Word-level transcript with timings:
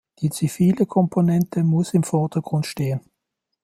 Die 0.17 0.31
zivile 0.31 0.87
Komponente 0.87 1.63
muss 1.63 1.93
im 1.93 2.01
Vordergrund 2.01 2.65
stehen. 2.65 3.01